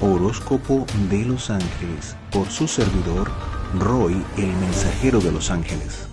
Horóscopo 0.00 0.86
de 1.10 1.24
los 1.24 1.50
Ángeles 1.50 2.16
por 2.30 2.48
su 2.48 2.68
servidor 2.68 3.30
Roy, 3.78 4.22
el 4.36 4.52
mensajero 4.54 5.20
de 5.20 5.32
los 5.32 5.50
ángeles. 5.50 6.08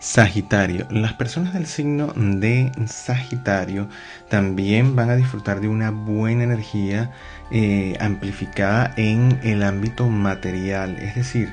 Sagitario. 0.00 0.86
Las 0.90 1.14
personas 1.14 1.54
del 1.54 1.66
signo 1.66 2.12
de 2.16 2.72
Sagitario 2.86 3.88
también 4.28 4.96
van 4.96 5.10
a 5.10 5.16
disfrutar 5.16 5.60
de 5.60 5.68
una 5.68 5.90
buena 5.90 6.44
energía 6.44 7.12
eh, 7.50 7.96
amplificada 8.00 8.92
en 8.96 9.40
el 9.42 9.62
ámbito 9.62 10.08
material. 10.08 10.96
Es 10.98 11.16
decir, 11.16 11.52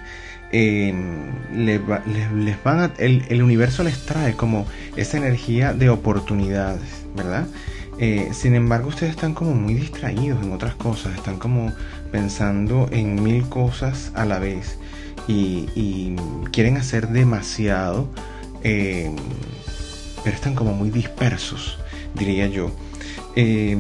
em, 0.51 1.31
les, 1.53 1.81
van 2.63 2.93
el, 2.99 3.25
el 3.29 3.43
universo 3.43 3.83
les 3.83 4.05
trae 4.05 4.35
como 4.35 4.65
esa 4.95 5.17
energía 5.17 5.73
de 5.73 5.89
oportunidades, 5.89 7.05
¿verdad? 7.15 7.47
Eh, 7.99 8.29
sin 8.33 8.55
embargo, 8.55 8.89
ustedes 8.89 9.11
están 9.11 9.33
como 9.33 9.53
muy 9.53 9.75
distraídos 9.75 10.43
en 10.43 10.51
otras 10.51 10.75
cosas, 10.75 11.15
están 11.15 11.37
como 11.37 11.71
pensando 12.11 12.89
en 12.91 13.21
mil 13.21 13.47
cosas 13.49 14.11
a 14.15 14.25
la 14.25 14.39
vez 14.39 14.77
y, 15.27 16.15
quieren 16.51 16.77
hacer 16.77 17.09
demasiado, 17.09 18.07
eh, 18.63 19.11
pero 20.23 20.35
están 20.35 20.55
como 20.55 20.73
muy 20.73 20.89
dispersos, 20.89 21.79
diría 22.13 22.47
yo. 22.47 22.71
Eh, 23.35 23.77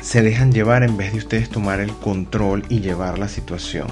se 0.00 0.20
dejan 0.20 0.52
llevar 0.52 0.82
en 0.82 0.98
vez 0.98 1.12
de 1.12 1.18
ustedes 1.18 1.48
tomar 1.48 1.80
el 1.80 1.90
control 1.92 2.64
y 2.68 2.80
llevar 2.80 3.18
la 3.18 3.28
situación. 3.28 3.86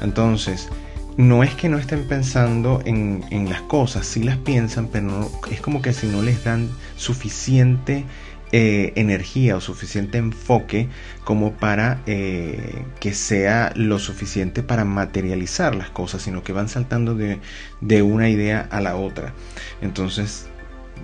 Entonces, 0.00 0.68
no 1.16 1.42
es 1.42 1.54
que 1.54 1.68
no 1.68 1.78
estén 1.78 2.06
pensando 2.08 2.80
en, 2.84 3.22
las 3.48 3.62
cosas, 3.62 4.06
sí 4.06 4.22
las 4.22 4.38
piensan, 4.38 4.88
pero 4.88 5.30
es 5.50 5.60
como 5.60 5.82
que 5.82 5.92
si 5.92 6.06
no 6.06 6.22
les 6.22 6.44
dan 6.44 6.70
suficiente 6.96 8.04
eh, 8.52 8.92
energía 8.96 9.56
o 9.56 9.60
suficiente 9.60 10.18
enfoque 10.18 10.88
como 11.24 11.52
para 11.52 12.02
eh, 12.06 12.84
que 13.00 13.14
sea 13.14 13.72
lo 13.76 13.98
suficiente 13.98 14.62
para 14.62 14.84
materializar 14.84 15.74
las 15.74 15.90
cosas, 15.90 16.22
sino 16.22 16.42
que 16.42 16.52
van 16.52 16.68
saltando 16.68 17.14
de, 17.14 17.38
de 17.80 18.02
una 18.02 18.28
idea 18.28 18.66
a 18.70 18.80
la 18.80 18.96
otra. 18.96 19.32
Entonces, 19.80 20.46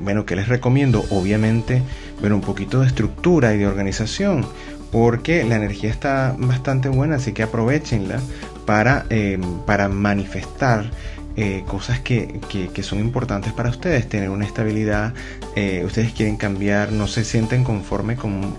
bueno, 0.01 0.27
¿qué 0.27 0.37
les 0.37 0.49
recomiendo? 0.49 1.05
Obviamente, 1.11 1.83
bueno, 2.21 2.37
un 2.37 2.43
poquito 2.43 2.81
de 2.81 2.87
estructura 2.87 3.55
y 3.55 3.59
de 3.59 3.67
organización 3.67 4.47
porque 4.91 5.45
la 5.45 5.57
energía 5.57 5.91
está 5.91 6.35
bastante 6.39 6.89
buena, 6.89 7.17
así 7.17 7.33
que 7.33 7.43
aprovechenla 7.43 8.21
para, 8.69 9.07
em, 9.09 9.41
para 9.65 9.89
manifestar 9.89 10.91
eh, 11.37 11.65
cosas 11.67 12.01
que, 12.01 12.39
son 12.83 13.01
importantes 13.01 13.55
para 13.55 13.71
ustedes, 13.71 14.07
tener 14.11 14.29
una 14.29 14.45
estabilidad, 14.45 15.15
eh, 15.57 15.85
ustedes 15.87 16.13
quieren 16.13 16.37
cambiar, 16.37 16.93
no 16.93 17.07
se 17.07 17.25
sienten 17.25 17.65
conforme 17.65 18.17
con, 18.17 18.53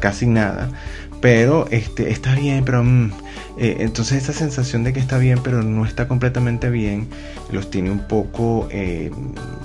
casi 0.00 0.26
nada, 0.26 0.68
pero 1.20 1.68
este, 1.70 2.10
está 2.10 2.34
bien, 2.34 2.64
pero 2.64 2.82
mm, 2.82 3.12
eh, 3.56 3.76
entonces 3.78 4.24
esa 4.24 4.32
sensación 4.32 4.82
de 4.82 4.92
que 4.92 4.98
está 4.98 5.18
bien, 5.18 5.38
pero 5.44 5.62
no 5.62 5.86
está 5.86 6.08
completamente 6.08 6.68
bien, 6.68 7.06
los 7.52 7.70
tiene 7.70 7.92
un 7.92 8.08
poco 8.08 8.68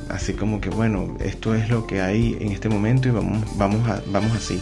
así 0.10 0.34
como 0.34 0.62
que, 0.62 0.70
bueno, 0.70 1.18
esto 1.22 1.56
es 1.56 1.70
lo 1.70 1.88
que 1.88 2.02
hay 2.02 2.38
en 2.40 2.52
este 2.52 2.70
momento 2.70 3.08
y 3.08 3.12
vamos, 3.12 3.58
vamos, 3.58 3.82
vamos 4.12 4.32
así. 4.36 4.62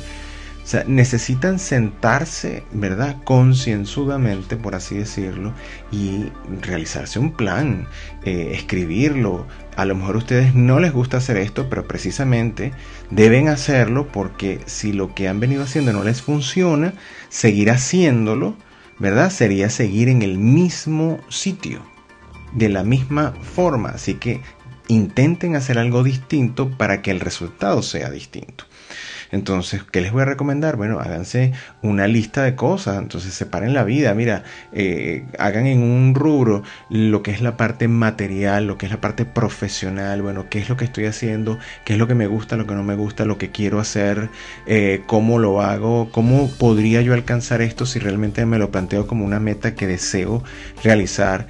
O 0.66 0.68
sea, 0.68 0.84
necesitan 0.88 1.60
sentarse, 1.60 2.64
¿verdad? 2.72 3.18
Concienzudamente, 3.24 4.58
por 4.58 4.74
así 4.74 4.98
decirlo, 4.98 5.54
y 5.92 6.32
realizarse 6.60 7.20
un 7.20 7.34
plan, 7.34 7.88
eh, 8.24 8.54
escribirlo. 8.56 9.46
A 9.76 9.86
lo 9.86 9.94
mejor 9.94 10.16
a 10.16 10.18
ustedes 10.18 10.56
no 10.56 10.80
les 10.80 10.92
gusta 10.92 11.18
hacer 11.18 11.38
esto, 11.38 11.70
pero 11.70 11.88
precisamente 11.88 12.74
deben 13.12 13.48
hacerlo 13.48 14.08
porque 14.12 14.60
si 14.66 14.92
lo 14.92 15.14
que 15.14 15.28
han 15.28 15.40
venido 15.40 15.62
haciendo 15.62 15.94
no 15.94 16.04
les 16.04 16.24
funciona, 16.24 16.96
seguir 17.30 17.70
haciéndolo, 17.70 18.58
¿verdad? 18.98 19.30
Sería 19.30 19.70
seguir 19.70 20.10
en 20.10 20.24
el 20.24 20.40
mismo 20.40 21.20
sitio, 21.30 21.82
de 22.54 22.70
la 22.70 22.84
misma 22.84 23.36
forma. 23.54 23.90
Así 23.90 24.16
que 24.16 24.42
intenten 24.88 25.56
hacer 25.56 25.78
algo 25.78 26.02
distinto 26.02 26.72
para 26.72 27.04
que 27.04 27.12
el 27.12 27.20
resultado 27.20 27.84
sea 27.84 28.10
distinto. 28.10 28.66
Entonces, 29.36 29.84
¿qué 29.84 30.00
les 30.00 30.14
voy 30.14 30.22
a 30.22 30.26
recomendar? 30.26 30.78
Bueno, 30.78 31.02
háganse 31.02 31.52
una 31.82 32.08
lista 32.08 32.44
de 32.44 32.56
cosas, 32.56 32.98
entonces 32.98 33.34
separen 33.34 33.74
la 33.74 33.84
vida, 33.84 34.14
mira, 34.14 34.44
eh, 34.72 35.26
hagan 35.38 35.68
en 35.68 35.84
un 35.84 36.16
rubro 36.16 36.64
lo 36.90 37.22
que 37.22 37.32
es 37.32 37.42
la 37.42 37.58
parte 37.58 37.90
material, 37.90 38.66
lo 38.66 38.78
que 38.78 38.86
es 38.86 38.94
la 38.94 39.02
parte 39.02 39.26
profesional, 39.26 40.22
bueno, 40.22 40.46
qué 40.50 40.60
es 40.60 40.70
lo 40.70 40.78
que 40.78 40.86
estoy 40.86 41.06
haciendo, 41.06 41.60
qué 41.84 41.94
es 41.94 42.00
lo 42.00 42.08
que 42.08 42.16
me 42.16 42.28
gusta, 42.28 42.56
lo 42.56 42.66
que 42.66 42.76
no 42.76 42.84
me 42.84 42.96
gusta, 42.96 43.26
lo 43.26 43.38
que 43.38 43.52
quiero 43.52 43.82
hacer, 43.82 44.30
eh, 44.68 45.04
cómo 45.06 45.38
lo 45.38 45.62
hago, 45.62 46.10
cómo 46.12 46.50
podría 46.50 47.02
yo 47.02 47.14
alcanzar 47.14 47.62
esto 47.62 47.86
si 47.86 48.00
realmente 48.00 48.46
me 48.46 48.58
lo 48.58 48.72
planteo 48.72 49.06
como 49.06 49.26
una 49.26 49.42
meta 49.42 49.76
que 49.76 49.86
deseo 49.86 50.44
realizar. 50.82 51.48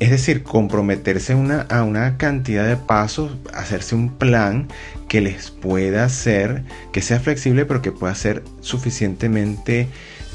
Es 0.00 0.10
decir, 0.10 0.42
comprometerse 0.42 1.34
a 1.34 1.82
una 1.84 2.16
cantidad 2.16 2.66
de 2.66 2.76
pasos, 2.76 3.36
hacerse 3.54 3.94
un 3.94 4.10
plan 4.10 4.68
que 5.08 5.20
les 5.20 5.50
pueda 5.50 6.04
hacer, 6.04 6.64
que 6.92 7.00
sea 7.00 7.20
flexible, 7.20 7.64
pero 7.64 7.80
que 7.80 7.92
pueda 7.92 8.14
ser 8.14 8.42
suficientemente 8.60 9.88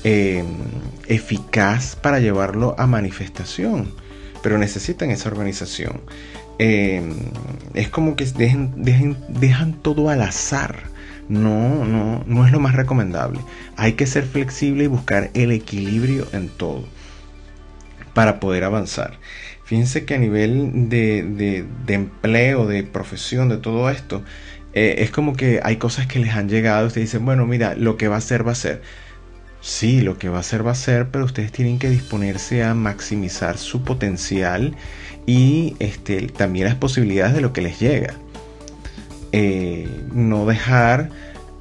em, 0.05 0.45
eficaz 1.07 1.95
para 1.95 2.19
llevarlo 2.19 2.75
a 2.77 2.87
manifestación. 2.87 3.93
Pero 4.41 4.57
necesitan 4.57 5.11
esa 5.11 5.29
organización. 5.29 6.01
Em, 6.57 7.13
es 7.73 7.89
como 7.89 8.15
que 8.15 8.25
dejen, 8.25 8.73
dejan 9.29 9.73
todo 9.81 10.09
al 10.09 10.21
azar. 10.21 10.83
No, 11.29 11.85
no, 11.85 12.23
no 12.25 12.45
es 12.45 12.51
lo 12.51 12.59
más 12.59 12.75
recomendable. 12.75 13.39
Hay 13.75 13.93
que 13.93 14.07
ser 14.07 14.23
flexible 14.25 14.85
y 14.85 14.87
buscar 14.87 15.31
el 15.33 15.51
equilibrio 15.51 16.27
en 16.33 16.49
todo 16.49 16.83
para 18.13 18.39
poder 18.39 18.63
avanzar. 18.63 19.19
Fíjense 19.63 20.05
que 20.05 20.15
a 20.15 20.17
nivel 20.17 20.89
de, 20.89 21.65
de 21.85 21.93
empleo, 21.93 22.67
de 22.67 22.83
profesión, 22.83 23.49
de 23.49 23.57
todo 23.57 23.89
esto, 23.89 24.23
eh, 24.73 24.95
es 24.99 25.11
como 25.11 25.35
que 25.35 25.59
hay 25.63 25.77
cosas 25.77 26.07
que 26.07 26.19
les 26.19 26.33
han 26.33 26.49
llegado, 26.49 26.87
ustedes 26.87 27.11
dicen, 27.11 27.25
bueno, 27.25 27.45
mira, 27.45 27.75
lo 27.75 27.95
que 27.95 28.07
va 28.07 28.17
a 28.17 28.21
ser, 28.21 28.45
va 28.47 28.53
a 28.53 28.55
ser. 28.55 28.81
Sí, 29.61 30.01
lo 30.01 30.17
que 30.17 30.29
va 30.29 30.39
a 30.39 30.43
ser, 30.43 30.65
va 30.65 30.71
a 30.71 30.75
ser, 30.75 31.09
pero 31.09 31.25
ustedes 31.25 31.51
tienen 31.51 31.79
que 31.79 31.89
disponerse 31.89 32.63
a 32.63 32.73
maximizar 32.73 33.57
su 33.57 33.83
potencial 33.83 34.75
y 35.25 35.75
este, 35.79 36.27
también 36.27 36.65
las 36.65 36.75
posibilidades 36.75 37.33
de 37.35 37.41
lo 37.41 37.53
que 37.53 37.61
les 37.61 37.79
llega. 37.79 38.15
Eh, 39.31 39.87
no 40.11 40.45
dejar 40.45 41.09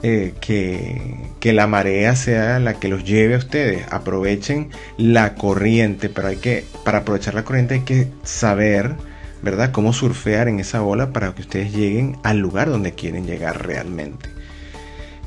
eh, 0.03 0.35
que, 0.41 1.31
que, 1.41 1.53
la 1.53 1.67
marea 1.67 2.17
sea 2.17 2.59
la 2.59 2.75
que 2.75 2.89
los 2.89 3.05
lleve 3.05 3.35
a 3.35 3.39
ustedes. 3.39 3.85
Aprovechen 3.91 4.71
la 4.97 5.35
corriente, 5.35 6.09
pero 6.09 6.29
hay 6.29 6.37
que, 6.37 6.65
para 6.85 6.99
aprovechar 6.99 7.35
la 7.35 7.45
corriente 7.45 7.75
hay 7.75 7.81
que 7.81 8.09
saber 8.25 8.97
¿verdad? 9.43 9.73
Cómo 9.73 9.93
surfear 9.93 10.49
en 10.49 10.61
esa 10.61 10.83
ola 10.83 11.13
para 11.13 11.35
que 11.35 11.43
ustedes 11.43 11.73
lleguen 11.75 12.17
al 12.23 12.39
lugar 12.39 12.71
donde 12.71 12.93
quieren 12.93 13.27
llegar 13.27 13.67
realmente. 13.67 14.31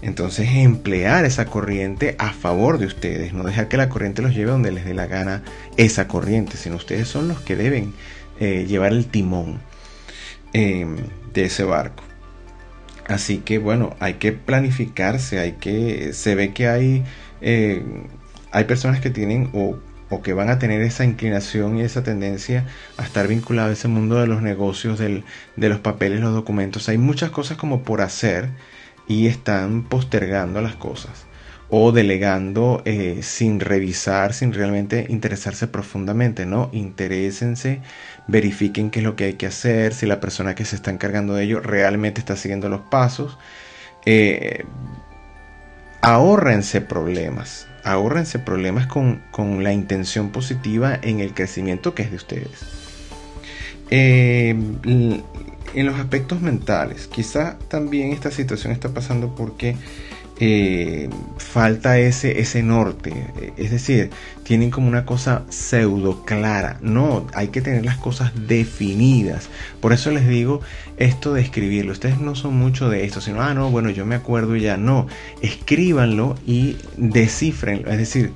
Entonces 0.02 0.50
emplear 0.54 1.26
esa 1.26 1.46
corriente 1.46 2.16
a 2.18 2.32
favor 2.32 2.78
de 2.78 2.86
ustedes, 2.86 3.34
no 3.34 3.44
dejar 3.44 3.68
que 3.68 3.78
la 3.78 3.90
corriente 3.90 4.22
los 4.22 4.34
lleve 4.34 4.52
donde 4.52 4.72
les 4.72 4.86
dé 4.86 4.94
la 4.94 5.08
gana 5.08 5.44
esa 5.78 6.08
corriente, 6.08 6.58
sino 6.58 6.76
ustedes 6.76 7.08
son 7.08 7.28
los 7.28 7.42
que 7.42 7.56
deben 7.56 7.94
eh, 8.40 8.66
llevar 8.68 8.94
el 8.94 9.06
timón 9.08 9.60
em, 10.54 10.96
de 11.34 11.46
ese 11.46 11.64
barco. 11.64 12.04
Así 13.08 13.40
que 13.40 13.60
bueno, 13.60 13.96
hay 14.00 14.16
que 14.16 14.32
planificarse, 14.32 15.40
hay 15.40 15.54
que, 15.54 16.14
se 16.14 16.36
ve 16.36 16.54
que 16.54 16.68
hay, 16.68 17.04
eh, 17.42 17.84
hay 18.52 18.64
personas 18.66 19.00
que 19.00 19.10
tienen 19.10 19.50
o 19.54 19.78
o 20.10 20.22
que 20.22 20.34
van 20.34 20.50
a 20.50 20.60
tener 20.60 20.82
esa 20.82 21.04
inclinación 21.04 21.78
y 21.78 21.82
esa 21.82 22.04
tendencia 22.04 22.66
a 22.98 23.04
estar 23.04 23.28
vinculados 23.28 23.72
a 23.72 23.74
ese 23.74 23.88
mundo 23.88 24.20
de 24.20 24.28
los 24.28 24.42
negocios, 24.42 25.00
de 25.00 25.24
los 25.56 25.80
papeles, 25.80 26.22
los 26.22 26.34
documentos. 26.34 26.90
Hay 26.90 26.98
muchas 26.98 27.32
cosas 27.32 27.58
como 27.58 27.84
por 27.84 28.02
hacer 28.02 28.50
y 29.08 29.28
están 29.28 29.84
postergando 29.84 30.62
las 30.62 30.76
cosas 30.76 31.26
o 31.70 31.92
delegando 31.92 32.82
eh, 32.86 33.20
sin 33.22 33.60
revisar, 33.60 34.34
sin 34.34 34.54
realmente 34.54 35.08
interesarse 35.10 35.68
profundamente, 35.68 36.46
¿no? 36.46 36.70
Interésense, 36.74 37.82
verifiquen 38.28 38.92
qué 38.92 39.00
es 39.00 39.06
lo 39.06 39.16
que 39.16 39.26
hay 39.26 39.34
que 39.34 39.48
hacer, 39.48 39.94
si 39.94 40.06
la 40.06 40.20
persona 40.20 40.56
que 40.56 40.66
se 40.66 40.76
está 40.76 40.92
encargando 40.92 41.34
de 41.34 41.44
ello 41.44 41.60
realmente 41.60 42.20
está 42.20 42.36
siguiendo 42.36 42.70
los 42.70 42.82
pasos. 42.82 43.38
Eh, 44.06 44.64
ahórrense 46.02 46.82
problemas, 46.82 47.68
ahórrense 47.84 48.38
problemas 48.38 48.86
con, 48.86 49.24
la 49.64 49.74
intención 49.74 50.30
positiva 50.30 51.00
en 51.02 51.20
el 51.20 51.34
crecimiento 51.34 51.96
que 51.96 52.04
es 52.04 52.12
de 52.12 52.18
ustedes. 52.18 52.62
Eh, 53.90 54.56
en 55.76 55.86
los 55.86 56.00
aspectos 56.00 56.42
mentales, 56.42 57.08
quizá 57.08 57.58
también 57.68 58.12
esta 58.12 58.30
situación 58.30 58.72
está 58.72 58.90
pasando 58.90 59.36
porque 59.36 59.76
eh, 60.40 61.10
falta 61.38 61.98
ese, 61.98 62.40
ese 62.40 62.62
norte. 62.62 63.54
Es 63.58 63.72
decir, 63.72 64.10
tienen 64.44 64.70
como 64.70 64.88
una 64.88 65.06
cosa 65.06 65.44
pseudo 65.50 66.24
clara. 66.26 66.78
No, 66.82 67.28
hay 67.34 67.48
que 67.50 67.62
tener 67.62 67.86
las 67.86 67.98
cosas 67.98 68.32
definidas. 68.48 69.50
Por 69.80 69.94
eso 69.94 70.12
les 70.12 70.28
digo 70.28 70.62
esto 70.98 71.34
de 71.34 71.42
escribirlo. 71.42 71.92
Ustedes 71.92 72.20
no 72.20 72.36
son 72.36 72.56
mucho 72.56 72.90
de 72.90 73.06
esto, 73.06 73.22
sino, 73.22 73.42
ah, 73.42 73.54
no, 73.54 73.72
bueno, 73.72 73.90
yo 73.90 74.06
me 74.06 74.16
acuerdo 74.16 74.56
ya. 74.56 74.78
No, 74.78 75.08
escríbanlo 75.42 76.36
y 76.46 76.78
descifrenlo. 76.98 77.90
Es 77.92 77.98
decir, 77.98 78.32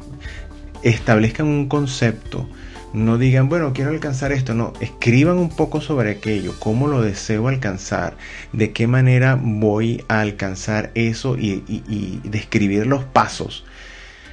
establezcan 0.83 1.47
un 1.47 1.67
concepto 1.67 2.47
no 2.93 3.17
digan, 3.17 3.49
bueno, 3.49 3.73
quiero 3.73 3.91
alcanzar 3.91 4.31
esto, 4.31 4.53
no, 4.53 4.73
escriban 4.79 5.37
un 5.37 5.49
poco 5.49 5.81
sobre 5.81 6.11
aquello, 6.11 6.55
cómo 6.59 6.87
lo 6.87 7.01
deseo 7.01 7.47
alcanzar, 7.47 8.17
de 8.51 8.71
qué 8.71 8.87
manera 8.87 9.39
voy 9.39 10.03
a 10.07 10.21
alcanzar 10.21 10.91
eso 10.95 11.37
y, 11.37 12.21
describir 12.23 12.87
los 12.87 13.03
pasos. 13.03 13.65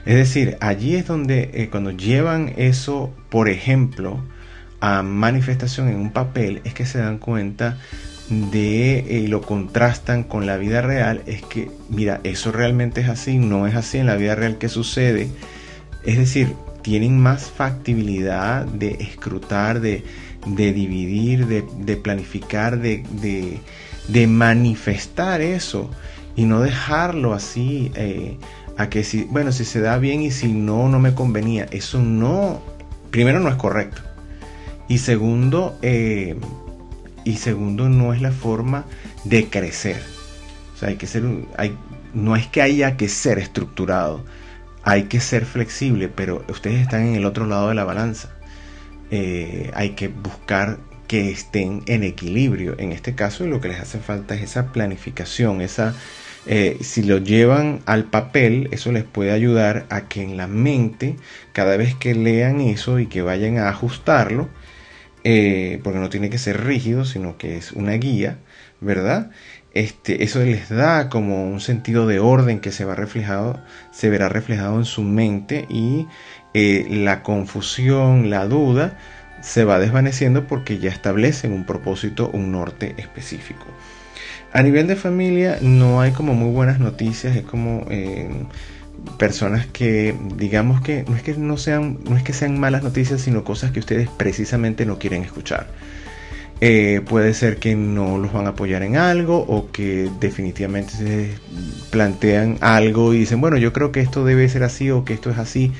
Es 0.06 0.14
decir, 0.14 0.56
allí 0.60 0.94
es 0.94 1.06
donde 1.06 1.50
eh, 1.52 1.68
cuando 1.70 1.90
llevan 1.90 2.54
eso, 2.56 3.12
por 3.28 3.48
ejemplo, 3.48 4.22
a 4.80 5.02
manifestación 5.02 5.88
en 5.88 5.96
un 5.96 6.12
papel, 6.12 6.60
es 6.64 6.74
que 6.74 6.86
se 6.86 6.98
dan 6.98 7.18
cuenta 7.18 7.76
de 8.30 8.98
eh, 8.98 9.28
lo 9.28 9.40
contrastan 9.42 10.22
con 10.22 10.46
la 10.46 10.56
vida 10.56 10.80
real, 10.80 11.22
es 11.26 11.42
que, 11.42 11.70
mira, 11.90 12.20
eso 12.24 12.52
realmente 12.52 13.00
es 13.00 13.08
así, 13.08 13.38
no 13.38 13.66
es 13.66 13.74
así 13.74 13.98
en 13.98 14.06
la 14.06 14.16
vida 14.16 14.34
real 14.34 14.58
que 14.58 14.68
sucede. 14.68 15.28
Es 16.04 16.18
decir, 16.18 16.54
tienen 16.86 17.18
más 17.20 17.50
factibilidad 17.50 18.64
de 18.64 18.90
escrutar, 19.00 19.80
de, 19.80 20.04
dividir, 20.46 21.44
de, 21.48 21.96
planificar, 21.96 22.78
de, 22.78 24.28
manifestar 24.28 25.40
eso 25.40 25.90
y 26.36 26.44
no 26.44 26.60
dejarlo 26.60 27.34
así 27.34 27.90
eh, 27.96 28.38
a 28.78 28.88
que 28.88 29.02
si, 29.02 29.24
bueno, 29.24 29.50
si 29.50 29.64
se 29.64 29.80
da 29.80 29.98
bien 29.98 30.22
y 30.22 30.30
si 30.30 30.46
no, 30.46 30.88
no 30.88 31.00
me 31.00 31.12
convenía. 31.12 31.64
Eso 31.72 32.00
no, 32.00 32.62
primero 33.10 33.40
no 33.40 33.48
es 33.48 33.56
correcto. 33.56 34.02
Y 34.86 34.98
segundo, 34.98 35.76
eh, 35.82 36.38
y 37.24 37.38
segundo 37.38 37.88
no 37.88 38.14
es 38.14 38.22
la 38.22 38.30
forma 38.30 38.84
de 39.24 39.48
crecer. 39.48 40.00
O 40.76 40.78
sea, 40.78 40.90
hay 40.90 40.94
que 40.94 41.08
ser, 41.08 41.24
hay, 41.56 41.76
no 42.14 42.36
es 42.36 42.46
que 42.46 42.62
haya 42.62 42.96
que 42.96 43.08
ser 43.08 43.40
estructurado, 43.40 44.24
hay 44.86 45.04
que 45.04 45.18
ser 45.18 45.44
flexible, 45.44 46.08
pero 46.08 46.44
ustedes 46.48 46.80
están 46.80 47.08
en 47.08 47.16
el 47.16 47.26
otro 47.26 47.44
lado 47.46 47.70
de 47.70 47.74
la 47.74 47.82
balanza. 47.82 48.30
Eh, 49.10 49.72
hay 49.74 49.90
que 49.90 50.06
buscar 50.06 50.78
que 51.08 51.32
estén 51.32 51.82
en 51.86 52.04
equilibrio. 52.04 52.76
En 52.78 52.92
este 52.92 53.16
caso 53.16 53.46
lo 53.48 53.60
que 53.60 53.66
les 53.66 53.80
hace 53.80 53.98
falta 53.98 54.36
es 54.36 54.42
esa 54.42 54.72
planificación, 54.72 55.60
esa, 55.60 55.96
eh, 56.46 56.78
si 56.82 57.02
lo 57.02 57.18
llevan 57.18 57.80
al 57.86 58.04
papel, 58.04 58.68
eso 58.70 58.92
les 58.92 59.02
puede 59.02 59.32
ayudar 59.32 59.86
a 59.90 60.02
que 60.02 60.22
en 60.22 60.36
la 60.36 60.46
mente, 60.46 61.16
cada 61.52 61.76
vez 61.76 61.96
que 61.96 62.14
lean 62.14 62.60
eso 62.60 63.00
y 63.00 63.06
que 63.06 63.22
vayan 63.22 63.58
a 63.58 63.68
ajustarlo, 63.68 64.48
eh, 65.24 65.80
porque 65.82 65.98
no 65.98 66.10
tiene 66.10 66.30
que 66.30 66.38
ser 66.38 66.64
rígido, 66.64 67.04
sino 67.04 67.36
que 67.38 67.56
es 67.56 67.72
una 67.72 67.94
guía, 67.94 68.38
¿verdad? 68.80 69.32
Este, 69.76 70.24
eso 70.24 70.42
les 70.42 70.70
da 70.70 71.10
como 71.10 71.46
un 71.46 71.60
sentido 71.60 72.06
de 72.06 72.18
orden 72.18 72.60
que 72.60 72.72
se, 72.72 72.86
va 72.86 72.94
reflejado, 72.94 73.60
se 73.90 74.08
verá 74.08 74.30
reflejado 74.30 74.78
en 74.78 74.86
su 74.86 75.02
mente 75.02 75.66
y 75.68 76.06
eh, 76.54 76.86
la 76.88 77.22
confusión, 77.22 78.30
la 78.30 78.46
duda 78.46 78.96
se 79.42 79.64
va 79.64 79.78
desvaneciendo 79.78 80.46
porque 80.46 80.78
ya 80.78 80.88
establecen 80.88 81.52
un 81.52 81.66
propósito, 81.66 82.30
un 82.32 82.52
norte 82.52 82.94
específico. 82.96 83.66
A 84.54 84.62
nivel 84.62 84.86
de 84.86 84.96
familia 84.96 85.58
no 85.60 86.00
hay 86.00 86.12
como 86.12 86.32
muy 86.32 86.54
buenas 86.54 86.80
noticias, 86.80 87.36
es 87.36 87.42
como 87.42 87.84
eh, 87.90 88.30
personas 89.18 89.66
que 89.66 90.16
digamos 90.36 90.80
que 90.80 91.04
no 91.06 91.16
es 91.16 91.22
que 91.22 91.34
no 91.34 91.58
sean, 91.58 91.98
no 92.08 92.16
es 92.16 92.22
que 92.22 92.32
sean 92.32 92.58
malas 92.58 92.82
noticias, 92.82 93.20
sino 93.20 93.44
cosas 93.44 93.72
que 93.72 93.80
ustedes 93.80 94.08
precisamente 94.08 94.86
no 94.86 94.98
quieren 94.98 95.22
escuchar. 95.22 95.66
Eh, 96.62 97.02
puede 97.06 97.34
ser 97.34 97.58
que 97.58 97.74
no 97.74 98.16
los 98.16 98.32
van 98.32 98.46
a 98.46 98.50
apoyar 98.50 98.82
en 98.82 98.96
algo 98.96 99.38
o 99.40 99.70
que 99.70 100.10
definitivamente 100.20 100.94
se 100.94 101.30
plantean 101.90 102.56
algo 102.62 103.12
y 103.12 103.18
dicen, 103.18 103.42
bueno, 103.42 103.58
yo 103.58 103.74
creo 103.74 103.92
que 103.92 104.00
esto 104.00 104.24
debe 104.24 104.48
ser 104.48 104.62
así 104.62 104.90
o 104.90 105.04
que 105.04 105.12
esto 105.12 105.30
es 105.30 105.36
así 105.36 105.72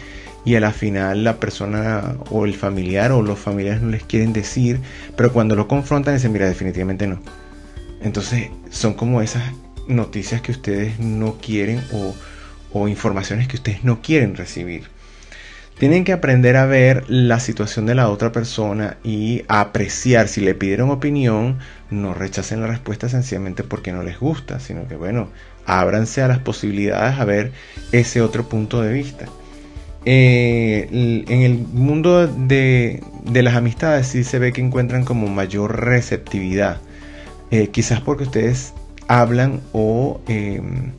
y 0.45 0.55
a 0.55 0.61
la 0.61 0.73
final 0.73 1.25
la 1.25 1.41
persona 1.41 2.17
o 2.31 2.45
el 2.45 2.55
familiar 2.55 3.11
o 3.11 3.23
los 3.23 3.39
familiares 3.39 3.81
no 3.81 3.89
les 3.89 4.05
quieren 4.05 4.35
decir, 4.35 4.81
pero 5.17 5.33
cuando 5.33 5.57
lo 5.57 5.67
confrontan 5.67 6.15
dicen, 6.15 6.33
mira, 6.33 6.47
definitivamente 6.47 7.07
no. 7.07 7.21
Entonces 8.03 8.51
son 8.71 8.95
como 8.95 9.23
esas 9.23 9.45
noticias 9.89 10.43
que 10.43 10.53
ustedes 10.53 10.99
no 11.01 11.39
quieren 11.39 11.81
o, 11.93 12.15
o 12.73 12.87
informaciones 12.87 13.49
que 13.49 13.57
ustedes 13.57 13.83
no 13.83 14.03
quieren 14.03 14.37
recibir. 14.37 14.85
Tienen 15.79 16.05
que 16.05 16.15
aprender 16.15 16.57
a 16.57 16.65
ver 16.65 17.05
la 17.09 17.39
situación 17.39 17.85
de 17.85 17.95
la 17.95 18.09
otra 18.09 18.33
persona 18.33 18.97
y 19.05 19.43
apreciar 19.47 20.27
si 20.27 20.41
le 20.41 20.55
pidieron 20.55 20.89
opinión, 20.91 21.59
no 21.91 22.15
rechacen 22.15 22.63
la 22.63 22.67
respuesta 22.67 23.11
sencillamente 23.11 23.63
porque 23.63 23.93
no 23.93 24.03
les 24.03 24.19
gusta, 24.19 24.59
sino 24.59 24.89
que 24.89 24.97
bueno, 24.97 25.29
ábranse 25.67 26.23
a 26.23 26.29
las 26.29 26.39
posibilidades 26.39 27.19
a 27.19 27.27
ver 27.27 27.53
ese 27.93 28.23
otro 28.23 28.49
punto 28.49 28.81
de 28.81 28.93
vista. 28.93 29.27
Eh, 30.07 30.89
en 30.91 31.43
el 31.43 31.59
mundo 31.59 32.27
de, 32.27 33.03
las 33.25 33.55
amistades 33.55 34.07
sí 34.07 34.25
se 34.25 34.39
ve 34.39 34.55
que 34.55 34.63
encuentran 34.63 35.05
como 35.05 35.27
mayor 35.27 35.85
receptividad, 35.85 36.81
eh, 37.51 37.69
quizás 37.69 38.01
porque 38.01 38.25
ustedes 38.25 38.73
hablan 39.09 39.61
o... 39.73 40.23
Em, 40.27 40.93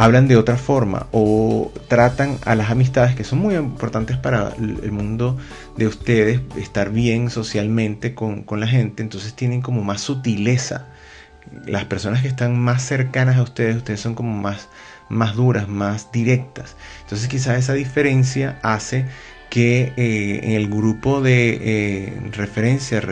hablan 0.00 0.28
de 0.28 0.36
otra 0.38 0.56
forma 0.56 1.08
o 1.12 1.70
tratan 1.88 2.38
a 2.46 2.54
las 2.54 2.70
amistades 2.70 3.14
que 3.14 3.22
son 3.22 3.38
muy 3.40 3.54
importantes 3.54 4.16
para 4.16 4.54
el 4.56 4.92
mundo 4.92 5.36
de 5.76 5.86
ustedes, 5.86 6.40
estar 6.56 6.90
bien 6.90 7.28
socialmente 7.28 8.14
con, 8.14 8.46
la 8.48 8.66
gente, 8.66 9.02
entonces 9.02 9.34
tienen 9.34 9.60
como 9.60 9.84
más 9.84 10.00
sutileza. 10.00 10.86
Las 11.66 11.84
personas 11.84 12.22
que 12.22 12.28
están 12.28 12.58
más 12.58 12.82
cercanas 12.82 13.36
a 13.36 13.42
ustedes, 13.42 13.76
ustedes 13.76 14.00
son 14.00 14.14
como 14.14 14.34
más, 14.34 14.70
más 15.10 15.36
duras, 15.36 15.68
más 15.68 16.10
directas. 16.10 16.76
Entonces 17.02 17.28
quizás 17.28 17.58
esa 17.58 17.74
diferencia 17.74 18.58
hace 18.62 19.04
que 19.50 19.92
eh, 19.98 20.40
en 20.44 20.52
el 20.52 20.68
grupo 20.70 21.20
de 21.20 21.58
eh, 21.60 22.20
referencia 22.32 23.02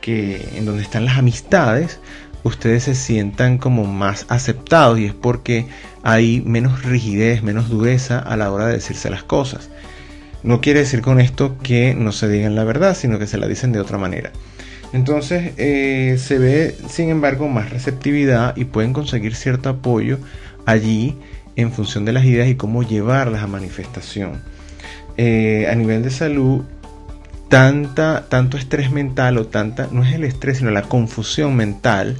que, 0.00 0.48
en 0.56 0.64
donde 0.64 0.82
están 0.82 1.04
las 1.04 1.18
amistades, 1.18 2.00
ustedes 2.48 2.84
se 2.84 2.94
sientan 2.94 3.58
como 3.58 3.84
más 3.84 4.26
aceptados 4.28 4.98
y 4.98 5.06
es 5.06 5.14
porque 5.14 5.66
hay 6.02 6.40
menos 6.40 6.82
rigidez, 6.84 7.42
menos 7.42 7.68
dureza 7.68 8.18
a 8.18 8.36
la 8.36 8.50
hora 8.50 8.66
de 8.66 8.74
decirse 8.74 9.10
las 9.10 9.22
cosas. 9.22 9.70
No 10.42 10.60
quiere 10.60 10.80
decir 10.80 11.00
con 11.02 11.20
esto 11.20 11.56
que 11.62 11.94
no 11.94 12.12
se 12.12 12.28
digan 12.28 12.54
la 12.54 12.64
verdad, 12.64 12.96
sino 12.96 13.18
que 13.18 13.26
se 13.26 13.38
la 13.38 13.48
dicen 13.48 13.72
de 13.72 13.80
otra 13.80 13.98
manera. 13.98 14.32
Entonces 14.92 15.52
eh, 15.56 16.16
se 16.18 16.38
ve, 16.38 16.76
sin 16.88 17.10
embargo, 17.10 17.48
más 17.48 17.70
receptividad 17.70 18.56
y 18.56 18.64
pueden 18.64 18.92
conseguir 18.92 19.34
cierto 19.34 19.68
apoyo 19.68 20.18
allí 20.64 21.16
en 21.56 21.72
función 21.72 22.04
de 22.04 22.12
las 22.12 22.24
ideas 22.24 22.48
y 22.48 22.54
cómo 22.54 22.82
llevarlas 22.82 23.42
a 23.42 23.46
manifestación. 23.46 24.40
Eh, 25.16 25.66
a 25.70 25.74
nivel 25.74 26.02
de 26.02 26.10
salud, 26.10 26.62
tanta, 27.48 28.26
tanto 28.28 28.56
estrés 28.56 28.90
mental 28.90 29.38
o 29.38 29.46
tanta, 29.46 29.88
no 29.90 30.04
es 30.04 30.14
el 30.14 30.24
estrés, 30.24 30.58
sino 30.58 30.70
la 30.70 30.82
confusión 30.82 31.56
mental, 31.56 32.16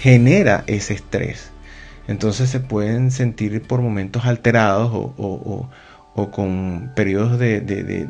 genera 0.00 0.64
ese 0.66 0.94
estrés. 0.94 1.50
Entonces 2.06 2.48
se 2.48 2.60
pueden 2.60 3.10
sentir 3.10 3.60
por 3.62 3.80
momentos 3.80 4.24
alterados 4.24 4.90
o, 4.92 5.68
con 6.32 6.90
periodos 6.96 7.38
de, 7.38 8.08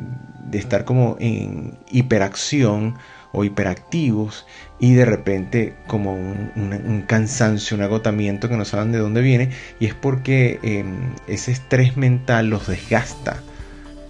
estar 0.53 0.85
como 0.85 1.17
en 1.19 1.77
hiperacción 1.91 2.95
o 3.31 3.43
hiperactivos 3.43 4.47
y 4.79 4.93
de 4.93 5.05
repente 5.05 5.75
como 5.85 6.13
un, 6.13 7.03
cansancio, 7.05 7.77
un 7.77 7.83
agotamiento 7.83 8.49
que 8.49 8.57
no 8.57 8.65
saben 8.65 8.91
de 8.91 8.97
dónde 8.97 9.21
viene 9.21 9.51
y 9.79 9.85
es 9.85 9.93
porque 9.93 10.59
em, 10.63 11.13
ese 11.27 11.51
estrés 11.51 11.97
mental 11.97 12.49
los 12.49 12.67
desgasta 12.67 13.43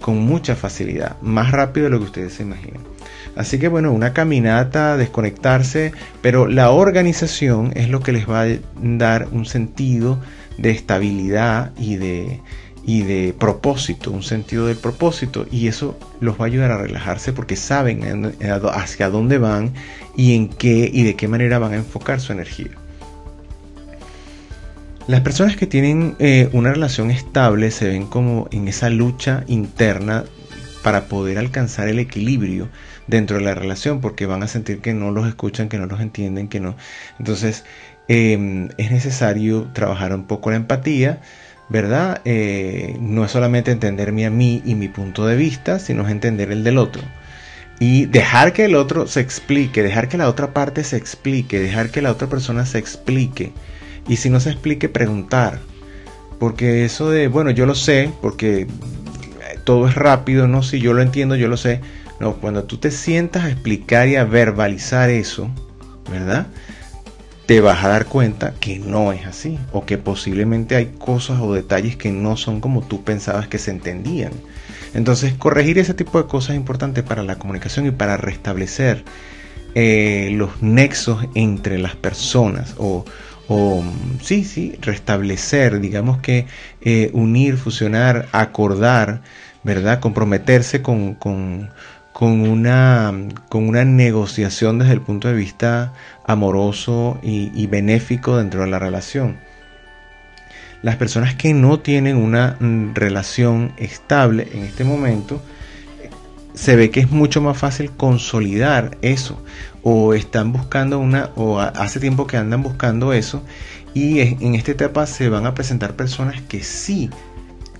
con 0.00 0.18
mucha 0.18 0.56
facilidad, 0.56 1.20
más 1.20 1.52
rápido 1.52 1.84
de 1.84 1.90
lo 1.90 1.98
que 1.98 2.04
ustedes 2.06 2.34
se 2.34 2.42
imaginan. 2.42 2.82
Así 3.36 3.58
que 3.58 3.68
bueno, 3.68 3.92
una 3.92 4.12
caminata, 4.12 4.96
desconectarse, 4.96 5.92
pero 6.22 6.46
la 6.46 6.70
organización 6.70 7.72
es 7.74 7.88
lo 7.88 8.00
que 8.00 8.12
les 8.12 8.28
va 8.28 8.42
a 8.42 8.48
dar 8.82 9.28
un 9.30 9.46
sentido 9.46 10.18
de 10.58 10.70
estabilidad 10.70 11.72
y 11.78 11.96
de, 11.96 12.40
y 12.84 13.02
de 13.02 13.34
propósito, 13.38 14.10
un 14.10 14.22
sentido 14.22 14.66
del 14.66 14.76
propósito, 14.76 15.46
y 15.50 15.68
eso 15.68 15.98
los 16.20 16.40
va 16.40 16.44
a 16.44 16.48
ayudar 16.48 16.72
a 16.72 16.78
relajarse 16.78 17.32
porque 17.32 17.56
saben 17.56 18.34
hacia 18.72 19.10
dónde 19.10 19.38
van 19.38 19.74
y 20.16 20.34
en 20.34 20.48
qué 20.48 20.90
y 20.92 21.04
de 21.04 21.14
qué 21.14 21.28
manera 21.28 21.58
van 21.58 21.72
a 21.72 21.76
enfocar 21.76 22.20
su 22.20 22.32
energía. 22.32 22.79
Las 25.10 25.22
personas 25.22 25.56
que 25.56 25.66
tienen 25.66 26.14
eh, 26.20 26.48
una 26.52 26.72
relación 26.72 27.10
estable 27.10 27.72
se 27.72 27.88
ven 27.88 28.06
como 28.06 28.46
en 28.52 28.68
esa 28.68 28.90
lucha 28.90 29.42
interna 29.48 30.22
para 30.84 31.06
poder 31.06 31.36
alcanzar 31.36 31.88
el 31.88 31.98
equilibrio 31.98 32.68
dentro 33.08 33.38
de 33.38 33.42
la 33.42 33.56
relación, 33.56 34.00
porque 34.00 34.26
van 34.26 34.44
a 34.44 34.46
sentir 34.46 34.78
que 34.80 34.94
no 34.94 35.10
los 35.10 35.26
escuchan, 35.26 35.68
que 35.68 35.78
no 35.78 35.86
los 35.86 36.00
entienden, 36.00 36.46
que 36.46 36.60
no. 36.60 36.76
Entonces 37.18 37.64
em, 38.06 38.68
es 38.76 38.92
necesario 38.92 39.64
trabajar 39.72 40.14
un 40.14 40.28
poco 40.28 40.50
la 40.50 40.58
empatía, 40.58 41.20
¿verdad? 41.68 42.20
Eh, 42.24 42.96
no 43.00 43.24
es 43.24 43.32
solamente 43.32 43.72
entenderme 43.72 44.26
a 44.26 44.30
mí 44.30 44.62
y 44.64 44.76
mi 44.76 44.86
punto 44.86 45.26
de 45.26 45.34
vista, 45.34 45.80
sino 45.80 46.06
es 46.06 46.12
entender 46.12 46.52
el 46.52 46.62
del 46.62 46.78
otro. 46.78 47.02
Y 47.80 48.06
dejar 48.06 48.52
que 48.52 48.66
el 48.66 48.76
otro 48.76 49.08
se 49.08 49.18
explique, 49.18 49.82
dejar 49.82 50.08
que 50.08 50.18
la 50.18 50.28
otra 50.28 50.52
parte 50.52 50.84
se 50.84 50.96
explique, 50.96 51.58
dejar 51.58 51.90
que 51.90 52.00
la 52.00 52.12
otra 52.12 52.28
persona 52.28 52.64
se 52.64 52.78
explique. 52.78 53.52
Y 54.08 54.16
si 54.16 54.30
no 54.30 54.40
se 54.40 54.50
explique, 54.50 54.88
preguntar. 54.88 55.60
Porque 56.38 56.84
eso 56.84 57.10
de, 57.10 57.28
bueno, 57.28 57.50
yo 57.50 57.66
lo 57.66 57.74
sé, 57.74 58.10
porque 58.22 58.66
todo 59.64 59.86
es 59.86 59.94
rápido, 59.94 60.48
no, 60.48 60.62
si 60.62 60.80
yo 60.80 60.94
lo 60.94 61.02
entiendo, 61.02 61.36
yo 61.36 61.48
lo 61.48 61.56
sé. 61.56 61.80
No, 62.18 62.34
cuando 62.34 62.64
tú 62.64 62.76
te 62.78 62.90
sientas 62.90 63.44
a 63.44 63.50
explicar 63.50 64.08
y 64.08 64.16
a 64.16 64.24
verbalizar 64.24 65.10
eso, 65.10 65.50
¿verdad? 66.10 66.46
te 67.50 67.60
vas 67.60 67.82
a 67.82 67.88
dar 67.88 68.06
cuenta 68.06 68.54
que 68.60 68.78
no 68.78 69.10
es 69.10 69.26
así 69.26 69.58
o 69.72 69.84
que 69.84 69.98
posiblemente 69.98 70.76
hay 70.76 70.92
cosas 70.96 71.40
o 71.40 71.52
detalles 71.52 71.96
que 71.96 72.12
no 72.12 72.36
son 72.36 72.60
como 72.60 72.80
tú 72.80 73.02
pensabas 73.02 73.48
que 73.48 73.58
se 73.58 73.72
entendían. 73.72 74.30
Entonces, 74.94 75.34
corregir 75.34 75.76
ese 75.80 75.92
tipo 75.92 76.22
de 76.22 76.28
cosas 76.28 76.50
es 76.50 76.58
importante 76.58 77.02
para 77.02 77.24
la 77.24 77.40
comunicación 77.40 77.86
y 77.86 77.90
para 77.90 78.16
restablecer 78.16 79.04
eh, 79.74 80.30
los 80.32 80.62
nexos 80.62 81.26
entre 81.34 81.78
las 81.78 81.96
personas 81.96 82.76
o, 82.78 83.04
sí, 84.22 84.44
sí, 84.44 84.76
restablecer, 84.80 85.80
digamos 85.80 86.18
que 86.18 86.46
eh, 86.80 87.10
unir, 87.12 87.56
fusionar, 87.56 88.28
acordar, 88.32 89.22
¿verdad? 89.64 90.00
Comprometerse 90.00 90.82
con, 90.82 91.14
con 92.20 92.40
una, 92.42 93.12
con 93.48 93.66
una 93.66 93.84
negociación 93.84 94.78
desde 94.78 94.92
el 94.92 95.00
punto 95.00 95.28
de 95.28 95.34
vista 95.34 95.94
amoroso 96.26 97.18
y, 97.22 97.66
benéfico 97.66 98.36
dentro 98.36 98.60
de 98.60 98.66
la 98.66 98.78
relación. 98.78 99.38
Las 100.82 100.96
personas 100.96 101.34
que 101.34 101.54
no 101.54 101.80
tienen 101.80 102.16
una 102.16 102.56
mm, 102.60 102.94
relación 102.94 103.72
estable 103.78 104.48
en 104.52 104.64
este 104.64 104.84
momento, 104.84 105.42
se 106.60 106.76
ve 106.76 106.90
que 106.90 107.00
es 107.00 107.10
mucho 107.10 107.40
más 107.40 107.56
fácil 107.56 107.90
consolidar 107.90 108.98
eso 109.00 109.42
o 109.82 110.12
están 110.12 110.52
buscando 110.52 110.98
una 110.98 111.30
o 111.34 111.58
hace 111.58 112.00
tiempo 112.00 112.26
que 112.26 112.36
andan 112.36 112.62
buscando 112.62 113.14
eso 113.14 113.42
y 113.94 114.20
en 114.20 114.54
esta 114.54 114.72
etapa 114.72 115.06
se 115.06 115.30
van 115.30 115.46
a 115.46 115.54
presentar 115.54 115.96
personas 115.96 116.42
que 116.42 116.62
sí 116.62 117.08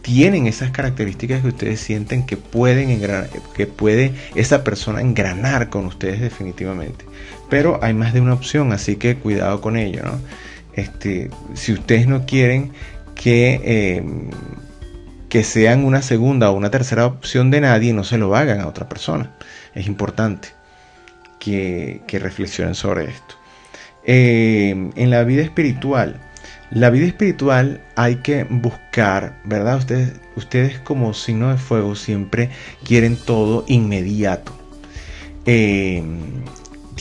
tienen 0.00 0.46
esas 0.46 0.70
características 0.70 1.42
que 1.42 1.49
ustedes 1.49 1.78
sienten 1.78 2.25
que 2.25 2.38
pueden 2.38 2.88
engranar, 2.88 3.28
que 3.54 3.66
puede 3.66 4.14
esa 4.34 4.64
persona 4.64 5.02
engranar 5.02 5.68
con 5.68 5.84
ustedes 5.84 6.22
definitivamente. 6.22 7.04
Pero 7.50 7.80
hay 7.82 7.92
más 7.92 8.14
de 8.14 8.22
una 8.22 8.32
opción, 8.32 8.72
así 8.72 8.96
que 8.96 9.16
cuidado 9.16 9.60
con 9.60 9.76
ello, 9.76 10.04
¿no? 10.04 10.18
Este, 10.72 11.28
si 11.52 11.75
ustedes 11.75 12.06
no 12.06 12.25
quieren 12.25 12.72
que, 13.14 13.60
eh, 13.62 14.02
que 15.30 15.44
sean 15.44 15.84
una 15.84 16.02
segunda 16.02 16.50
o 16.50 16.54
una 16.54 16.70
tercera 16.70 17.06
opción 17.06 17.50
de 17.50 17.62
nadie, 17.62 17.94
no 17.94 18.04
se 18.04 18.18
lo 18.18 18.37
hagan 18.37 18.60
a 18.60 18.66
otra 18.66 18.88
persona. 18.88 19.30
Es 19.75 19.87
importante 19.87 20.49
que, 21.38 22.02
reflexionen 22.10 22.75
sobre 22.75 23.04
esto. 23.04 23.37
Eh, 24.04 24.90
en 24.96 25.10
la 25.10 25.22
vida 25.25 25.42
espiritual, 25.42 26.20
la 26.70 26.90
vida 26.90 27.06
espiritual 27.06 27.80
hay 27.96 28.16
que 28.16 28.44
buscar, 28.44 29.40
¿verdad? 29.44 29.78
Ustedes, 29.78 30.20
ustedes 30.37 30.80
como 30.80 31.14
signo 31.14 31.50
de 31.50 31.58
fuego 31.58 31.94
siempre 31.94 32.50
quieren 32.84 33.16
todo 33.16 33.64
inmediato. 33.68 34.52
Eh, 35.46 36.02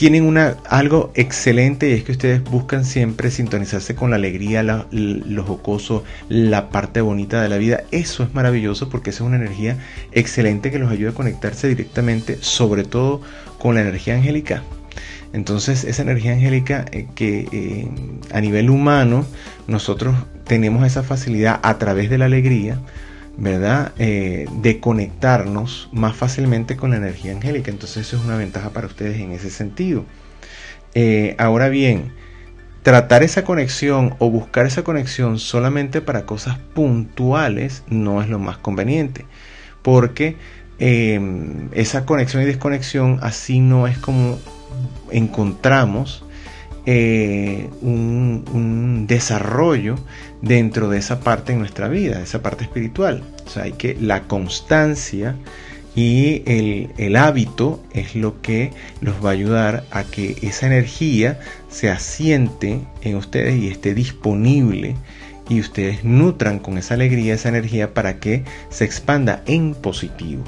tienen 0.00 0.24
una, 0.24 0.56
algo 0.70 1.12
excelente 1.14 1.90
y 1.90 1.92
es 1.92 2.04
que 2.04 2.12
ustedes 2.12 2.42
buscan 2.42 2.86
siempre 2.86 3.30
sintonizarse 3.30 3.94
con 3.94 4.08
la 4.08 4.16
alegría, 4.16 4.62
lo 4.62 5.44
jocoso, 5.44 6.04
la 6.30 6.70
parte 6.70 7.02
bonita 7.02 7.42
de 7.42 7.50
la 7.50 7.58
vida. 7.58 7.82
Eso 7.90 8.22
es 8.22 8.32
maravilloso 8.32 8.88
porque 8.88 9.10
es 9.10 9.20
una 9.20 9.36
energía 9.36 9.76
excelente 10.12 10.70
que 10.70 10.78
los 10.78 10.90
ayuda 10.90 11.10
a 11.10 11.12
conectarse 11.12 11.68
directamente, 11.68 12.38
sobre 12.40 12.84
todo 12.84 13.20
con 13.58 13.74
la 13.74 13.82
energía 13.82 14.14
angélica. 14.14 14.62
Entonces 15.34 15.84
esa 15.84 16.00
energía 16.00 16.32
angélica 16.32 16.86
eh, 16.92 17.06
que 17.14 17.46
eh, 17.52 17.88
a 18.32 18.40
nivel 18.40 18.70
humano 18.70 19.26
nosotros 19.68 20.16
tenemos 20.46 20.86
esa 20.86 21.02
facilidad 21.02 21.60
a 21.62 21.76
través 21.76 22.08
de 22.08 22.16
la 22.16 22.24
alegría, 22.24 22.80
¿verdad? 23.36 23.92
Eh, 23.98 24.46
de 24.52 24.80
conectarnos 24.80 25.88
más 25.92 26.16
fácilmente 26.16 26.76
con 26.76 26.90
la 26.90 26.96
energía 26.96 27.32
angélica. 27.32 27.70
Entonces 27.70 28.06
eso 28.06 28.16
es 28.16 28.24
una 28.24 28.36
ventaja 28.36 28.70
para 28.70 28.86
ustedes 28.86 29.20
en 29.20 29.32
ese 29.32 29.50
sentido. 29.50 30.04
ahora 31.38 31.68
bien, 31.68 32.12
tratar 32.82 33.22
esa 33.22 33.44
conexión 33.44 34.14
o 34.18 34.30
buscar 34.30 34.66
esa 34.66 34.82
conexión 34.82 35.38
solamente 35.38 36.00
para 36.00 36.26
cosas 36.26 36.58
puntuales 36.58 37.84
no 37.88 38.22
es 38.22 38.28
lo 38.28 38.38
más 38.38 38.58
conveniente. 38.58 39.26
Porque 39.82 40.36
esa 40.78 42.06
conexión 42.06 42.42
y 42.42 42.46
desconexión 42.46 43.18
así 43.22 43.60
no 43.60 43.86
es 43.86 43.98
como 43.98 44.38
encontramos 45.10 46.24
eh, 46.86 47.68
un, 47.82 49.06
desarrollo 49.06 49.96
dentro 50.42 50.88
de 50.88 50.98
esa 50.98 51.20
parte 51.20 51.52
en 51.52 51.58
nuestra 51.58 51.88
vida, 51.88 52.20
esa 52.22 52.42
parte 52.42 52.64
espiritual. 52.64 53.22
O 53.46 53.50
sea, 53.50 53.64
hay 53.64 53.72
que 53.72 53.96
la 54.00 54.22
constancia 54.22 55.36
y 55.94 56.42
el, 56.46 57.16
hábito 57.16 57.82
es 57.92 58.14
lo 58.14 58.40
que 58.40 58.70
los 59.00 59.24
va 59.24 59.30
a 59.30 59.32
ayudar 59.32 59.84
a 59.90 60.04
que 60.04 60.36
esa 60.42 60.66
energía 60.66 61.40
se 61.68 61.90
asiente 61.90 62.80
en 63.02 63.16
ustedes 63.16 63.56
y 63.56 63.68
esté 63.68 63.94
disponible 63.94 64.96
y 65.48 65.58
ustedes 65.58 66.04
nutran 66.04 66.60
con 66.60 66.78
esa 66.78 66.94
alegría, 66.94 67.34
esa 67.34 67.48
energía 67.48 67.92
para 67.92 68.18
que 68.18 68.44
se 68.68 68.84
expanda 68.84 69.42
en 69.46 69.74
positivo. 69.74 70.44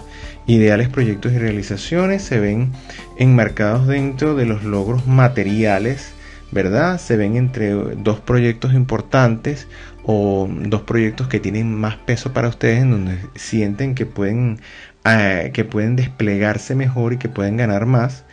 Ideales 0.47 0.89
proyectos 0.89 1.33
y 1.33 1.39
realizaciones 1.39 2.23
se 2.23 2.39
ven 2.39 2.73
enmarcados 3.19 3.89
dentro 3.89 4.37
de 4.37 4.47
los 4.47 4.63
logros 4.63 5.07
materiales, 5.09 6.13
¿verdad? 6.53 6.99
Se 6.99 7.17
ven 7.17 7.37
entre 7.37 7.71
dos 7.73 8.21
proyectos 8.21 8.75
importantes 8.75 9.67
o 10.05 10.49
dos 10.49 10.83
proyectos 10.83 11.29
que 11.29 11.41
tienen 11.41 11.75
más 11.75 11.97
peso 11.97 12.33
para 12.33 12.49
ustedes, 12.49 12.83
en 12.83 12.91
donde 12.91 13.19
sienten 13.35 13.95
que 13.95 14.07
pueden, 14.07 14.61
eh, 15.05 15.51
que 15.55 15.65
pueden 15.65 15.97
desplegarse 15.97 16.75
mejor 16.75 17.15
y 17.15 17.19
que 17.19 17.29
pueden 17.29 17.57
ganar 17.57 17.87
más. 17.87 18.25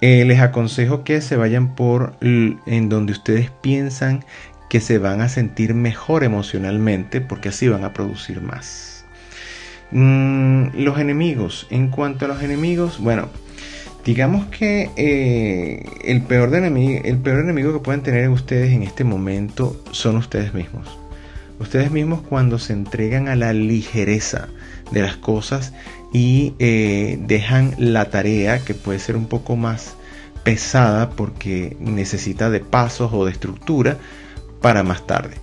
Eh, 0.00 0.24
les 0.26 0.40
aconsejo 0.40 1.04
que 1.04 1.20
se 1.22 1.36
vayan 1.36 1.74
por 1.74 2.16
en 2.20 2.88
donde 2.88 3.12
ustedes 3.12 3.50
piensan 3.50 4.24
que 4.68 4.80
se 4.80 4.98
van 4.98 5.20
a 5.20 5.28
sentir 5.28 5.74
mejor 5.74 6.24
emocionalmente, 6.24 7.20
porque 7.20 7.48
así 7.48 7.68
van 7.68 7.84
a 7.84 7.92
producir 7.92 8.42
más. 8.42 9.04
Mm, 9.92 10.68
los 10.74 10.98
enemigos. 10.98 11.66
En 11.70 11.88
cuanto 11.88 12.24
a 12.24 12.28
los 12.28 12.42
enemigos, 12.42 12.98
bueno, 12.98 13.28
digamos 14.06 14.46
que 14.46 14.88
eh, 14.96 15.84
el, 16.04 16.22
peor 16.22 16.54
enemigo, 16.54 17.00
el 17.04 17.18
peor 17.18 17.40
enemigo 17.40 17.72
que 17.72 17.80
pueden 17.80 18.02
tener 18.02 18.28
ustedes 18.28 18.70
en 18.72 18.84
este 18.84 19.02
momento 19.02 19.82
son 19.90 20.16
ustedes 20.16 20.54
mismos. 20.54 20.86
Ustedes 21.58 21.90
mismos 21.90 22.20
cuando 22.22 22.60
se 22.60 22.72
entregan 22.72 23.26
a 23.26 23.34
la 23.34 23.52
ligereza 23.52 24.46
de 24.92 25.02
las 25.02 25.16
cosas 25.16 25.72
y 26.12 26.54
eh, 26.60 27.18
dejan 27.22 27.74
la 27.78 28.08
tarea 28.10 28.60
que 28.60 28.74
puede 28.74 29.00
ser 29.00 29.16
un 29.16 29.26
poco 29.26 29.56
más 29.56 29.96
pesada 30.44 31.10
porque 31.10 31.76
necesita 31.80 32.48
de 32.48 32.60
pasos 32.60 33.10
o 33.12 33.24
de 33.24 33.32
estructura 33.32 33.98
para 34.60 34.84
más 34.84 35.04
tarde. 35.08 35.34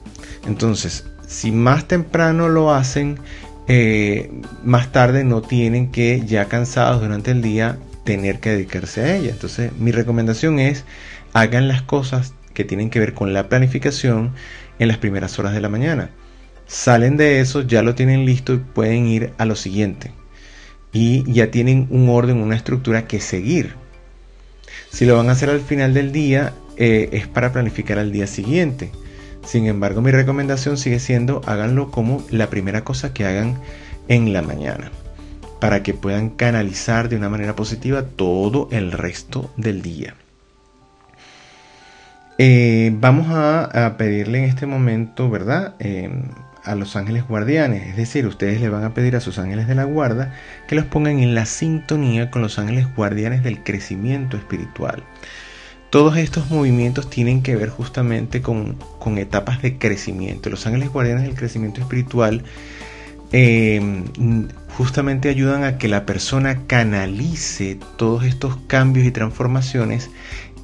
Entonces, 0.48 1.05
si 1.27 1.51
más 1.51 1.86
temprano 1.89 2.48
lo 2.48 2.74
hacen, 2.74 3.20
eh, 3.67 4.32
más 4.63 4.93
tarde 4.93 5.25
no 5.25 5.41
tienen 5.41 5.91
que, 5.91 6.24
ya 6.25 6.46
cansados 6.46 7.01
durante 7.01 7.32
el 7.32 7.41
día, 7.41 7.77
tener 8.03 8.39
que 8.39 8.51
dedicarse 8.51 9.01
a 9.01 9.15
ella. 9.15 9.31
Entonces, 9.31 9.72
mi 9.77 9.91
recomendación 9.91 10.60
es, 10.60 10.86
hagan 11.33 11.67
las 11.67 11.81
cosas 11.81 12.33
que 12.53 12.63
tienen 12.63 12.89
que 12.89 13.00
ver 13.00 13.13
con 13.13 13.33
la 13.33 13.50
planificación 13.50 14.33
en 14.79 14.88
las 14.88 14.98
primeras 14.98 15.39
horas 15.39 15.53
de 15.53 15.62
la 15.62 15.69
mañana. 15.69 16.10
Salen 16.67 17.17
de 17.17 17.39
eso, 17.39 17.62
ya 17.62 17.81
lo 17.81 17.95
tienen 17.95 18.25
listo 18.25 18.53
y 18.53 18.57
pueden 18.57 19.07
ir 19.07 19.33
a 19.38 19.45
lo 19.45 19.55
siguiente. 19.55 20.12
Y 20.91 21.29
ya 21.31 21.51
tienen 21.51 21.88
un 21.89 22.10
orden, 22.10 22.38
una 22.38 22.55
estructura 22.55 23.07
que 23.07 23.19
seguir. 23.19 23.75
Si 24.91 25.05
lo 25.05 25.17
van 25.17 25.29
a 25.29 25.33
hacer 25.33 25.50
al 25.50 25.62
final 25.62 25.93
del 25.93 26.12
día, 26.12 26.53
eh, 26.77 27.10
es 27.12 27.27
para 27.27 27.51
planificar 27.51 27.98
al 28.00 28.12
día 28.12 28.27
siguiente. 28.27 28.91
Sin 29.45 29.65
embargo, 29.65 30.01
mi 30.01 30.12
recomendación 30.12 30.77
sigue 30.77 31.00
siendo 31.00 31.41
háganlo 31.45 31.91
como 31.91 32.24
la 32.29 32.50
primera 32.50 32.83
cosa 32.83 33.13
que 33.13 33.25
hagan 33.25 33.60
en 34.07 34.33
la 34.33 34.41
mañana, 34.41 34.91
para 35.63 35.82
que 35.82 35.93
puedan 35.93 36.29
canalizar 36.29 37.08
de 37.08 37.15
una 37.15 37.29
manera 37.29 37.55
positiva 37.55 38.03
todo 38.03 38.67
el 38.74 38.91
resto 38.91 39.50
del 39.55 39.82
día. 39.82 40.13
Eh, 42.38 42.91
vamos 43.00 43.27
a, 43.29 43.96
pedirle 43.98 44.39
en 44.39 44.43
este 44.43 44.65
momento, 44.65 45.29
¿verdad? 45.29 45.75
Eh, 45.79 46.12
a 46.65 46.75
los 46.75 46.98
ángeles 46.98 47.25
guardianes, 47.25 47.88
es 47.88 47.96
decir, 47.96 48.27
ustedes 48.27 48.60
le 48.60 48.67
van 48.67 48.84
a 48.84 48.93
pedir 48.93 49.15
a 49.15 49.22
sus 49.22 49.39
ángeles 49.39 49.70
de 49.70 49.75
la 49.75 49.86
guarda 49.86 50.34
que 50.67 50.75
los 50.75 50.84
pongan 50.84 51.20
en 51.20 51.34
la 51.34 51.46
sintonía 51.46 52.29
con 52.29 52.41
los 52.41 52.60
ángeles 52.60 52.93
guardianes 52.93 53.41
del 53.41 53.63
crecimiento 53.63 54.36
espiritual 54.36 55.01
todos 55.93 56.17
estos 56.17 56.50
movimientos 56.50 57.08
tienen 57.08 57.43
que 57.43 57.55
ver 57.55 57.70
justamente 57.70 58.41
con, 58.41 58.79
etapas 59.20 59.62
de 59.62 59.77
crecimiento. 59.77 60.50
Los 60.50 60.65
ángeles 60.65 60.89
guardianes 60.89 61.22
del 61.22 61.36
crecimiento 61.36 61.82
espiritual 61.82 62.41
em, 63.34 64.06
justamente 64.78 65.28
ayudan 65.28 65.63
a 65.63 65.78
que 65.78 65.88
la 65.88 66.06
persona 66.06 66.66
canalice 66.66 67.78
todos 67.98 68.24
estos 68.24 68.56
cambios 68.68 69.06
y 69.06 69.12
transformaciones 69.12 70.10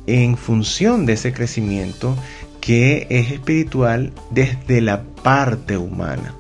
en 0.08 0.38
función 0.38 1.06
de 1.06 1.14
ese 1.14 1.34
crecimiento 1.34 2.18
que 2.62 3.08
es 3.10 3.32
espiritual 3.32 4.14
desde 4.32 4.82
la 4.82 5.04
parte 5.04 5.78
humana. 5.78 6.36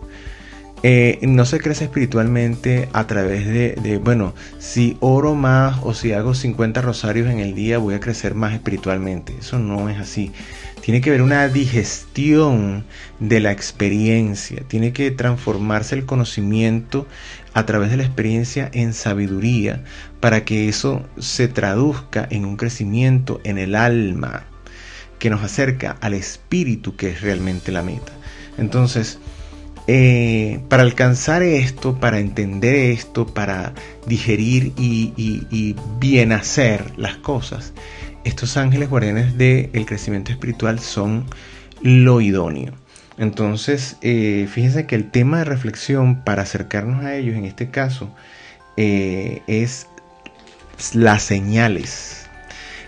Eh, 0.82 1.20
no 1.24 1.46
se 1.46 1.60
crece 1.60 1.86
espiritualmente 1.86 2.88
a 2.94 3.06
través 3.06 3.46
de, 3.46 4.00
bueno, 4.02 4.34
si 4.60 4.96
oro 5.02 5.36
más 5.36 5.80
o 5.84 5.94
si 5.94 6.14
hago 6.14 6.34
50 6.34 6.82
rosarios 6.82 7.30
en 7.30 7.40
el 7.40 7.54
día 7.54 7.80
voy 7.80 7.96
a 7.96 8.00
crecer 8.00 8.34
más 8.34 8.54
espiritualmente. 8.54 9.36
Eso 9.40 9.60
no 9.60 9.90
es 9.90 10.00
así. 10.00 10.32
Tiene 10.90 11.02
que 11.02 11.12
haber 11.12 11.22
una 11.22 11.48
digestión 11.48 12.84
de 13.20 13.40
la 13.40 13.52
experiencia. 13.52 14.64
Tiene 14.68 14.92
que 14.92 15.12
transformarse 15.12 15.94
el 15.94 16.08
conocimiento 16.08 17.06
a 17.54 17.68
través 17.68 17.92
de 17.92 17.98
la 17.98 18.06
experiencia 18.06 18.72
en 18.74 18.94
sabiduría 18.94 19.84
para 20.20 20.46
que 20.46 20.68
eso 20.68 21.08
se 21.20 21.48
traduzca 21.48 22.28
en 22.32 22.44
un 22.44 22.58
crecimiento 22.58 23.40
en 23.44 23.60
el 23.60 23.76
alma 23.76 24.46
que 25.20 25.30
nos 25.30 25.44
acerca 25.44 25.96
al 26.02 26.16
espíritu 26.16 26.96
que 26.96 27.10
es 27.10 27.22
realmente 27.22 27.72
la 27.72 27.84
meta. 27.84 28.12
Entonces, 28.58 29.20
eh, 29.86 30.60
para 30.70 30.82
alcanzar 30.82 31.44
esto, 31.44 32.00
para 32.00 32.18
entender 32.18 32.74
esto, 32.74 33.28
para 33.28 33.74
digerir 34.08 34.74
y, 34.76 35.76
bien 36.00 36.32
hacer 36.32 36.94
las 36.98 37.18
cosas, 37.18 37.74
estos 38.24 38.58
ángeles 38.58 38.90
guardianes 38.90 39.38
del 39.38 39.86
crecimiento 39.86 40.32
espiritual 40.32 40.80
son 40.80 41.26
lo 41.82 42.22
idóneo. 42.22 42.74
Entonces, 43.18 43.98
eh, 44.02 44.48
fíjense 44.50 44.86
que 44.86 44.96
el 44.96 45.12
tema 45.12 45.40
de 45.40 45.46
reflexión 45.46 46.24
para 46.24 46.44
acercarnos 46.44 47.04
a 47.04 47.16
ellos 47.16 47.36
en 47.36 47.46
este 47.46 47.70
caso 47.70 48.16
eh, 48.78 49.42
es 49.48 49.88
las 50.94 51.24
señales. 51.24 52.28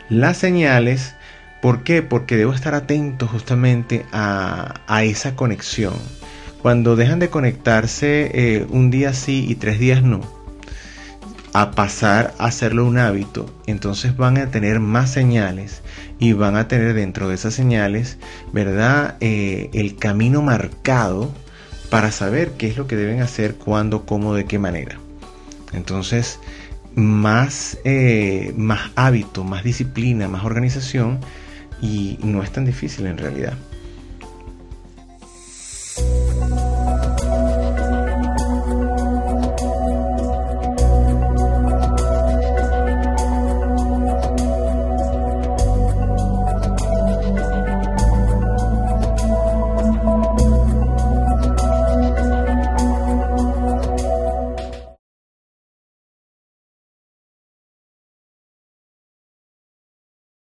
Las 0.10 0.38
señales, 0.38 1.16
¿por 1.62 1.84
qué? 1.84 2.02
Porque 2.02 2.38
debo 2.38 2.54
estar 2.54 2.76
atento 2.76 3.28
justamente 3.28 4.06
a, 4.14 5.04
esa 5.04 5.36
conexión 5.36 5.94
cuando 6.62 6.96
dejan 6.96 7.20
de 7.20 7.30
conectarse 7.30 8.32
eh, 8.34 8.68
un 8.70 8.92
día 8.92 9.14
sí 9.14 9.46
y 9.50 9.56
tres 9.56 9.80
días 9.80 10.04
no, 10.04 10.22
a 11.54 11.72
pasar 11.72 12.34
a 12.38 12.46
hacerlo 12.46 12.86
un 12.86 12.98
hábito, 12.98 13.54
entonces 13.66 14.16
van 14.16 14.38
a 14.38 14.52
tener 14.52 14.80
más 14.80 15.12
señales 15.12 15.82
y 16.20 16.34
van 16.34 16.56
a 16.56 16.68
tener 16.68 16.94
dentro 16.94 17.28
de 17.28 17.36
esas 17.36 17.54
señales, 17.54 18.18
¿verdad? 18.54 19.18
Eh, 19.20 19.70
el 19.74 19.98
camino 19.98 20.42
marcado 20.42 21.32
para 21.90 22.12
saber 22.12 22.52
qué 22.52 22.68
es 22.68 22.78
lo 22.78 22.88
que 22.88 22.96
deben 22.96 23.22
hacer, 23.22 23.56
cuándo, 23.56 24.06
cómo, 24.06 24.34
de 24.34 24.46
qué 24.46 24.60
manera. 24.60 24.98
Entonces, 25.74 26.40
más, 26.96 27.78
eh, 27.84 28.54
más 28.56 28.92
hábito, 28.96 29.44
más 29.44 29.64
disciplina, 29.64 30.28
más 30.28 30.46
organización 30.46 31.20
y 31.82 32.18
no 32.24 32.44
es 32.44 32.52
tan 32.52 32.66
difícil 32.66 33.08
en 33.08 33.18
realidad. 33.18 33.54